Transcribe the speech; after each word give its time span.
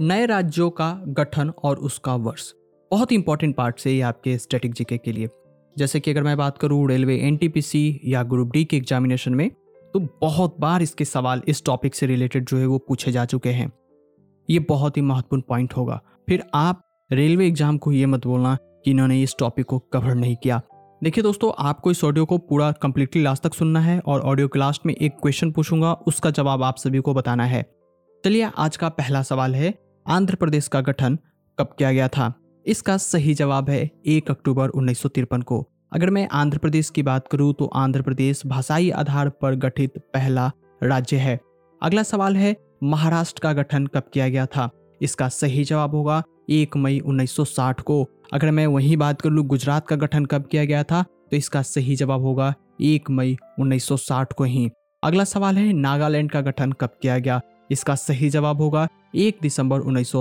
नए 0.00 0.26
राज्यों 0.26 0.68
का 0.70 0.90
गठन 1.08 1.48
और 1.64 1.78
उसका 1.78 2.14
वर्ष। 2.16 2.42
बहुत 2.90 3.10
ही 3.10 3.16
इंपॉर्टेंट 3.16 3.54
पार्ट 3.56 3.78
से 3.78 3.92
ये 3.92 4.00
आपके 4.00 4.36
स्टैटिक 4.38 4.74
जीके 4.74 4.96
के 4.98 5.12
लिए। 5.12 5.28
जैसे 5.76 6.00
कि 6.00 6.10
अगर 6.10 6.22
मैं 6.22 6.36
बात 6.36 6.58
करूँ 6.58 6.88
रेलवे 6.88 7.16
एन 7.16 7.38
या 8.04 8.22
ग्रुप 8.22 8.52
डी 8.52 8.64
के 8.64 8.76
एग्जामिनेशन 8.76 9.34
में 9.34 9.50
तो 9.94 10.00
बहुत 10.20 10.56
बार 10.60 10.82
इसके 10.82 11.04
सवाल 11.04 11.42
इस 11.48 11.64
टॉपिक 11.64 11.94
से 11.94 12.06
रिलेटेड 12.06 12.44
जो 12.44 12.56
है 12.56 12.66
वो 12.66 12.78
पूछे 12.78 13.12
जा 13.12 13.24
चुके 13.24 13.50
हैं। 13.50 13.70
ये 14.48 14.58
बहुत 14.60 14.96
ही 14.96 15.02
महत्वपूर्ण 15.02 15.42
पॉइंट 15.42 15.72
होगा। 15.72 16.00
फिर 16.28 16.44
आप 16.54 16.82
रेलवे 17.10 17.46
एग्ज़ाम 17.46 17.78
को 17.78 17.92
ये 17.92 18.06
मत 18.06 18.26
बोलना 18.26 18.56
कि 18.84 18.90
इन्होंने 18.90 19.22
इस 19.22 19.34
टॉपिक 19.38 19.66
को 19.66 19.78
कवर 19.92 20.14
नहीं 20.14 20.36
किया। 20.36 20.60
देखिए 21.02 21.22
दोस्तों, 21.22 21.52
आपको 21.58 21.90
इस 21.90 22.02
ऑडियो 22.04 22.24
को 22.24 22.38
पूरा 22.38 22.70
कंप्लीटली 22.72 23.22
लास्ट 23.22 23.42
तक 23.42 23.54
सुनना 23.54 23.80
है 23.80 23.98
और 24.00 24.20
ऑडियो 24.22 24.48
के 24.48 24.58
लास्ट 24.58 24.86
में 24.86 24.94
एक 24.94 25.12
क्वेश्चन 25.12 25.52
पूछूँगा, 25.52 25.92
उसका 25.92 26.30
जवाब 26.30 26.62
आप 26.62 26.76
सभी 26.76 27.00
को 27.00 27.14
बताना 27.14 27.44
है। 27.44 27.62
चलिए, 28.24 28.50
आज 28.56 28.76
का 28.76 28.88
पहला 28.90 29.22
सवाल 29.22 29.54
है 29.54 29.74
आंध्र 30.06 30.34
प्रदेश 30.34 30.68
का 30.68 30.80
गठन 30.80 31.18
कब 31.58 31.74
किया 31.78 31.90
गया 31.92 32.06
था? 32.08 32.32
इसका 32.66 32.96
सही 32.96 33.34
जवाब 33.34 33.68
है 33.70 33.90
एक 34.06 34.30
अक्टूबर 34.30 34.68
उन्नीस 34.68 34.98
सौ 34.98 35.08
तिरपन 35.08 35.42
को। 35.42 35.66
अगर 35.92 36.10
मैं 36.10 36.26
आंध्र 36.32 36.58
प्रदेश 36.58 36.90
की 36.90 37.02
बात 37.02 37.28
करूँ 37.28 37.52
तो 37.54 37.66
आंध्र 37.74 38.02
प्रदेश 38.02 38.42
भाषाई 38.46 38.90
आधार 38.92 39.28
पर 39.42 39.54
गठित 39.56 39.98
पहला 40.14 40.50
राज्य 40.82 41.16
है। 41.16 41.38
अगला 41.82 42.02
सवाल 42.02 42.36
है, 42.36 42.56
महाराष्ट्र 42.82 43.40
का 43.42 43.52
गठन 43.52 43.86
कब 43.86 44.10
किया 44.14 44.28
गया 44.28 44.46
था? 44.46 44.68
इसका 45.00 45.28
सही 45.28 45.64
जवाब 45.64 45.94
होगा 45.94 46.22
एक 46.50 46.76
मई 46.76 46.98
1960 47.00 47.80
को। 47.80 48.02
अगर 48.32 48.50
मैं 48.50 48.66
वही 48.66 48.96
बात 48.96 49.20
कर 49.20 49.30
लूँ, 49.30 49.46
गुजरात 49.46 49.86
का 49.88 49.96
गठन 49.96 50.24
कब 50.24 50.46
किया 50.46 50.64
गया 50.64 50.82
था 50.84 51.02
तो 51.02 51.36
इसका 51.36 51.62
सही 51.64 51.96
जवाब 51.96 52.22
होगा 52.22 52.54
एक 52.82 53.10
मई 53.10 53.36
1960 53.58 54.32
को 54.32 54.44
ही। 54.44 54.68
अगला 55.02 55.24
सवाल 55.26 55.56
है, 55.56 55.72
नागालैंड 55.72 56.30
का 56.30 56.40
गठन 56.40 56.72
कब 56.72 56.98
किया 57.02 57.18
गया? 57.18 57.40
इसका 57.70 57.94
सही 57.94 58.30
जवाब 58.30 58.60
होगा 58.60 58.88
एक 59.16 59.38
दिसंबर 59.42 59.80
उन्नीस 59.80 60.12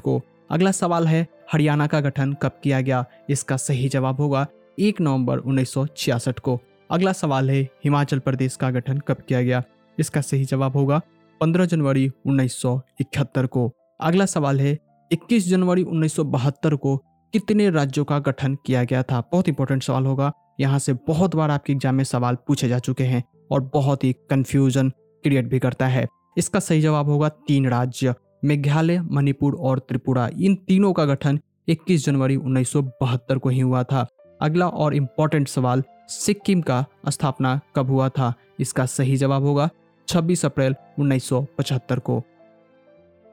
को। 0.00 0.20
अगला 0.50 0.70
सवाल 0.70 1.06
है, 1.06 1.26
हरियाणा 1.52 1.86
का 1.86 2.00
गठन 2.00 2.32
कब 2.42 2.60
किया 2.62 2.80
गया? 2.80 3.04
इसका 3.30 3.56
सही 3.56 3.88
जवाब 3.88 4.20
होगा 4.20 4.46
एक 4.78 5.00
नवंबर 5.00 5.38
उन्नीस 5.38 5.72
सौ 5.72 5.86
छियासठ 5.86 6.38
को। 6.38 6.58
अगला 6.90 7.12
सवाल 7.12 7.50
है, 7.50 7.62
हिमाचल 7.84 8.18
प्रदेश 8.18 8.56
का 8.56 8.70
गठन 8.70 8.98
कब 8.98 9.22
किया 9.28 9.42
गया? 9.42 9.62
इसका 9.98 10.20
सही 10.20 10.44
जवाब 10.44 10.76
होगा 10.76 11.00
15 11.40 11.66
जनवरी 11.66 12.10
1971 12.26 13.46
को। 13.46 13.70
अगला 14.00 14.26
सवाल 14.26 14.60
है 14.60 14.78
21 15.10 15.48
जनवरी 15.48 15.82
1972 15.82 16.76
को 16.76 16.96
कितने 17.34 17.68
राज्यों 17.70 18.04
का 18.04 18.18
गठन 18.18 18.54
किया 18.66 18.82
गया 18.84 19.02
था? 19.02 19.20
बहुत 19.32 19.48
इंपॉर्टेंट 19.48 19.82
सवाल 19.82 20.06
होगा। 20.06 20.32
यहाँ 20.60 20.78
से 20.78 20.92
बहुत 21.06 21.34
बार 21.36 21.50
आपके 21.50 21.72
एग्ज़ाम 21.72 21.94
में 21.94 22.04
सवाल 22.04 22.36
पूछे 22.46 22.68
जा 22.68 22.78
चुके 22.78 23.04
हैं 23.04 23.22
और 23.50 23.70
बहुत 23.74 24.04
ही 24.04 24.12
कंफ्यूजन 24.30 24.90
क्रिएट 25.24 25.48
भी 25.48 25.58
करता 25.58 25.86
है। 25.86 26.06
इसका 26.36 26.60
सही 26.60 26.80
जवाब 26.80 27.08
होगा 27.08 27.28
तीन 27.28 27.68
राज्य, 27.68 28.14
मेघालय, 28.44 29.00
मणिपुर 29.00 29.54
और 29.54 29.78
त्रिपुरा। 29.78 30.30
इन 30.40 30.54
तीनों 30.54 30.92
का 30.92 31.04
गठन 31.04 31.40
21 31.68 32.04
जनवरी 32.06 32.36
उन्नीस 32.36 32.72
सौ 32.72 32.82
बहत्तर 32.82 33.38
को 33.38 33.48
ही 33.48 33.60
हुआ 33.60 33.82
था। 33.82 34.06
अगला 34.40 34.68
और 34.68 34.94
इम्पोर्टेंट 34.94 35.48
सवाल, 35.48 35.82
सिक्किम 36.08 36.60
का 36.60 36.84
स्थापना 37.08 37.60
कब 37.76 37.90
हुआ 37.90 38.08
था? 38.08 38.32
इसका 38.60 38.86
सही 38.86 39.16
जवाब 39.16 39.42
होगा 39.42 39.68
26 40.08 40.44
अप्रैल 40.44 40.74
1975 40.98 41.98
को। 41.98 42.22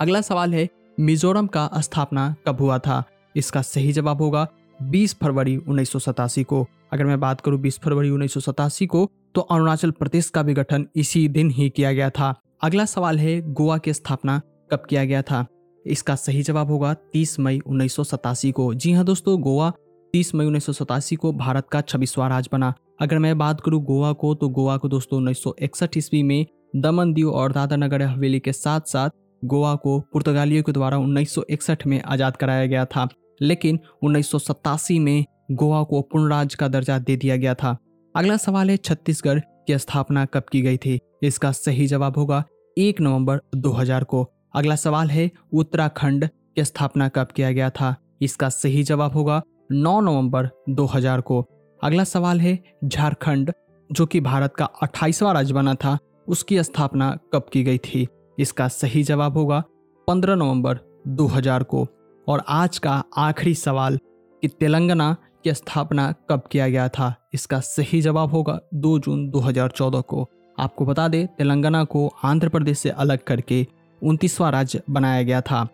अगला 0.00 0.20
सवाल 0.20 0.54
है, 0.54 0.68
मिजोरम 1.00 1.46
का 1.46 1.70
स्थापना 1.76 2.34
कब 2.46 2.60
हुआ 2.60 2.78
था? 2.78 3.02
इसका 3.36 3.62
सही 3.62 3.92
जवाब 3.92 4.22
होगा 4.22 4.46
20 4.82 5.14
फरवरी 5.14 5.56
उन्नीस 5.56 5.90
सौ 5.90 5.98
सतासी 5.98 6.44
को। 6.44 6.66
अगर 6.92 7.04
मैं 7.04 7.20
बात 7.20 7.40
करूँ 7.40 7.58
20 7.60 7.78
फरवरी 7.78 8.10
उन्नीस 8.10 8.34
सौ 8.34 8.40
सतासी 8.40 8.86
को 8.86 9.10
तो 9.34 9.40
अरुणाचल 9.40 9.90
प्रदेश 9.90 10.28
का 10.28 10.42
भी 10.42 10.54
गठन 10.54 10.86
इसी 10.96 11.28
दिन 11.28 11.50
ही 11.50 11.68
किया 11.70 11.92
गया 11.92 12.10
था। 12.10 12.34
अगला 12.62 12.84
सवाल 12.84 13.18
है, 13.18 13.40
गोवा 13.52 13.76
की 13.78 13.92
स्थापना 13.92 14.40
कब 14.72 14.82
किया 14.90 15.04
गया 15.04 15.22
था? 15.22 15.44
इसका 15.86 16.14
सही 16.14 16.42
जवाब 16.42 16.70
होगा 16.70 16.94
30 17.12 17.38
मई 17.40 17.58
उन्नीस 17.66 17.94
सौ 17.94 18.04
सतासी 18.04 18.50
को। 18.52 18.74
जी 18.74 18.92
हाँ 18.92 19.04
दोस्तों, 19.04 19.40
गोवा 19.40 19.72
30 20.14 20.34
मई 20.34 20.44
उन्नीस 20.44 20.66
सौ 20.66 20.72
सतासी 20.72 21.16
को 21.16 21.32
भारत 21.32 21.66
का 21.72 21.80
छब्बीसवा 21.80 22.28
राज्य 22.28 22.48
बना। 22.52 22.72
अगर 23.00 23.18
मैं 23.18 23.36
बात 23.38 23.60
करूँ 23.60 23.82
गोवा 23.84 24.12
को 24.12 24.34
तो 24.34 24.48
गोवा 24.48 24.76
को 24.76 24.88
दोस्तों 24.88 25.18
उन्नीस 25.18 25.42
सौ 25.42 25.54
इकसठ 25.58 25.96
ईस्वी 25.96 26.22
में 26.22 26.46
दमन 26.76 27.12
दीव 27.12 27.30
और 27.30 27.52
दादा 27.52 27.76
नगर 27.76 28.02
हवेली 28.02 28.40
के 28.40 28.52
साथ 28.52 28.80
साथ 28.80 29.10
गोवा 29.42 29.74
को 29.74 29.98
पुर्तगालियों 30.12 30.62
के 30.62 30.72
द्वारा 30.72 30.98
उन्नीस 30.98 31.34
सौ 31.34 31.44
इकसठ 31.50 31.86
में 31.86 32.00
आज़ाद 32.02 32.36
कराया 32.36 32.66
गया 32.66 32.84
था। 32.86 33.08
लेकिन 33.42 33.78
उन्नीस 34.02 34.30
सौ 34.30 34.38
सतासी 34.38 34.98
में 34.98 35.24
गोवा 35.52 35.82
को 35.82 36.00
पूर्ण 36.02 36.30
राज्य 36.30 36.56
का 36.60 36.68
दर्जा 36.68 36.98
दे 36.98 37.16
दिया 37.16 37.36
गया 37.36 37.54
था। 37.54 37.76
अगला 38.14 38.36
सवाल 38.36 38.70
है, 38.70 38.76
छत्तीसगढ़ 38.76 39.40
की 39.66 39.78
स्थापना 39.78 40.24
कब 40.24 40.42
की 40.52 40.60
गई 40.62 40.76
थी? 40.76 40.98
इसका 41.22 41.50
सही 41.52 41.86
जवाब 41.86 42.16
होगा 42.16 42.44
एक 42.78 43.00
नवंबर 43.00 43.40
2000 43.54 44.04
को। 44.04 44.30
अगला 44.54 44.76
सवाल 44.76 45.08
है, 45.10 45.30
उत्तराखंड 45.52 46.28
की 46.56 46.64
स्थापना 46.64 47.08
कब 47.08 47.26
किया 47.26 47.52
गया 47.52 47.70
था? 47.70 47.96
इसका 48.20 48.48
सही 48.48 48.82
जवाब 48.82 49.12
होगा 49.12 49.42
9 49.72 50.00
नवंबर 50.00 50.48
2000 50.68 51.20
को। 51.20 51.46
अगला 51.84 52.04
सवाल 52.04 52.40
है, 52.40 52.64
झारखंड, 52.84 53.52
जो 53.92 54.06
कि 54.06 54.20
भारत 54.20 54.54
का 54.54 54.64
28वां 54.64 55.34
राज्य 55.34 55.54
बना 55.54 55.74
था, 55.74 55.98
उसकी 56.28 56.62
स्थापना 56.62 57.18
कब 57.32 57.46
की 57.52 57.64
गई 57.64 57.78
थी? 57.78 58.08
इसका 58.38 58.68
सही 58.68 59.02
जवाब 59.02 59.36
होगा 59.36 59.64
15 60.06 60.34
नवंबर 60.34 60.78
2000 61.08 61.62
को। 61.62 61.86
और 62.28 62.42
आज 62.48 62.78
का 62.78 63.04
आखिरी 63.16 63.54
सवाल, 63.54 63.98
कि 64.42 64.48
तेलंगाना 64.48 65.16
की 65.44 65.54
स्थापना 65.54 66.14
कब 66.30 66.42
किया 66.50 66.68
गया 66.68 66.88
था? 66.88 67.28
इसका 67.34 67.60
सही 67.60 68.02
जवाब 68.02 68.30
होगा 68.30 68.60
2 68.74 68.98
जून 68.98 69.30
2014 69.30 70.00
को। 70.00 70.28
आपको 70.62 70.84
बता 70.86 71.06
दें, 71.08 71.26
तेलंगाना 71.28 71.84
को 71.84 72.06
आंध्र 72.24 72.48
प्रदेश 72.48 72.78
से 72.78 72.90
अलग 72.90 73.24
करके 73.26 73.66
उनतीसवां 74.02 74.50
राज्य 74.52 74.80
बनाया 74.90 75.22
गया 75.22 75.40
था। 75.40 75.66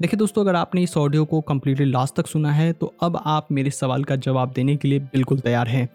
देखिए 0.00 0.18
दोस्तों, 0.18 0.42
अगर 0.42 0.56
आपने 0.56 0.82
इस 0.82 0.96
ऑडियो 0.96 1.24
को 1.24 1.40
कम्प्लीटली 1.40 1.84
लास्ट 1.84 2.14
तक 2.14 2.26
सुना 2.26 2.52
है 2.52 2.72
तो 2.72 2.92
अब 3.02 3.20
आप 3.26 3.48
मेरे 3.52 3.70
सवाल 3.70 4.04
का 4.04 4.16
जवाब 4.18 4.52
देने 4.52 4.76
के 4.76 4.88
लिए 4.88 4.98
बिल्कुल 5.02 5.40
तैयार 5.40 5.68
हैं। 5.68 5.88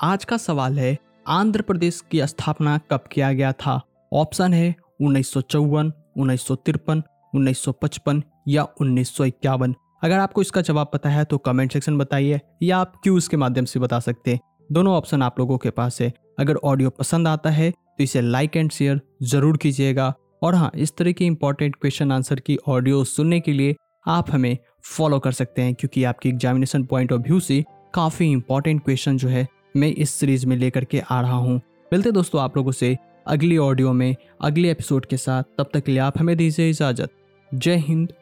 आज 0.00 0.24
का 0.24 0.36
सवाल 0.36 0.78
है, 0.78 0.96
आंध्र 1.28 1.62
प्रदेश 1.62 2.00
की 2.10 2.26
स्थापना 2.26 2.78
कब 2.90 3.04
किया 3.12 3.32
गया 3.32 3.52
था? 3.52 3.80
ऑप्शन 4.12 4.54
है, 4.54 4.74
उन्नीस 5.00 5.32
सौ 5.32 5.40
चौवन, 5.40 5.92
उन्नीस 6.16 6.46
सौ 6.46 6.54
तिरपन, 6.56 7.02
उन्नीस 7.34 7.62
सौ 7.64 7.72
पचपन 7.72 8.22
या 8.48 8.66
उन्नीस 8.80 9.14
सौ 9.16 9.24
इक्यावन। 9.24 9.74
अगर 10.04 10.18
आपको 10.18 10.40
इसका 10.40 10.60
जवाब 10.60 10.90
पता 10.92 11.10
है 11.10 11.24
तो 11.24 11.38
कमेंट 11.38 11.72
सेक्शन 11.72 11.98
बताइए, 11.98 12.40
या 12.62 12.78
आप 12.78 13.00
क्यूज 13.02 13.28
के 13.28 13.36
माध्यम 13.36 13.64
से 13.64 13.80
बता 13.80 14.00
सकते 14.00 14.32
हैं। 14.32 14.40
दोनों 14.72 14.94
ऑप्शन 14.94 15.22
आप 15.22 15.38
लोगों 15.38 15.58
के 15.58 15.70
पास 15.70 16.00
है। 16.00 16.12
अगर 16.40 16.56
ऑडियो 16.64 16.90
पसंद 16.90 17.28
आता 17.28 17.50
है 17.50 17.70
तो 17.70 18.02
इसे 18.02 18.20
लाइक 18.20 18.56
एंड 18.56 18.70
शेयर 18.70 19.00
ज़रूर 19.24 19.56
कीजिएगा। 19.56 20.12
और 20.42 20.54
हाँ 20.54 20.70
इस 20.76 20.96
तरह 20.96 21.12
के 21.12 21.24
इंपॉर्टेंट 21.24 21.74
क्वेश्चन 21.76 22.12
आंसर 22.12 22.40
की 22.40 22.56
ऑडियो 22.68 23.02
सुनने 23.06 23.40
के 23.40 23.52
लिए 23.52 23.74
आप 24.08 24.30
हमें 24.30 24.56
फॉलो 24.86 25.18
कर 25.18 25.32
सकते 25.32 25.62
हैं, 25.62 25.74
क्योंकि 25.74 26.04
आपकी 26.04 26.28
एग्जामिनेशन 26.28 26.84
पॉइंट 26.84 27.12
ऑफ़ 27.12 27.20
व्यू 27.20 27.40
से 27.40 27.62
काफ़ी 27.94 28.30
इंपॉर्टेंट 28.30 28.82
क्वेश्चन 28.84 29.16
जो 29.16 29.28
है, 29.28 29.46
मैं 29.76 29.88
इस 29.88 30.10
सीरीज़ 30.10 30.46
में 30.46 30.56
लेकर 30.56 30.84
के 30.84 31.00
आ 31.00 31.20
रहा 31.20 31.36
हूँ। 31.36 31.60
मिलते 31.92 32.12
दोस्तों 32.12 32.40
आप 32.40 32.56
लोगों 32.56 32.72
से 32.72 32.96
अगली 33.26 33.56
ऑडियो 33.58 33.92
में, 33.92 34.16
अगले 34.40 34.70
एपिसोड 34.70 35.06
के 35.06 35.16
साथ। 35.16 35.42
तब 35.58 35.70
तक 35.74 35.84
के 35.84 35.92
लिए 35.92 36.00
आप 36.00 36.18
हमें 36.18 36.36
दीजिए 36.36 36.70
इजाज़त। 36.70 37.10
जय 37.50 37.76
हिंद, 37.78 38.12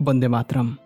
वंदे 0.00 0.28
मातरम। 0.28 0.76